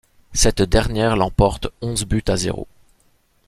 [0.33, 2.67] Cette dernière l'emporte onze buts à zéro.